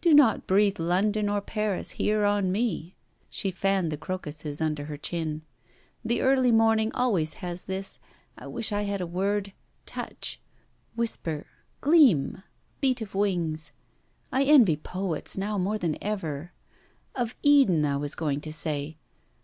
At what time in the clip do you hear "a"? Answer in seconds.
9.00-9.06